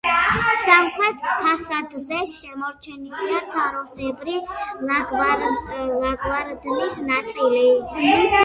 სამხრეთ 0.59 1.19
ფასადზე 1.41 2.21
შემორჩენილია 2.31 3.43
თაროსებრი 3.57 4.39
ლავგარდნის 4.89 6.99
ნაწილი. 7.13 7.63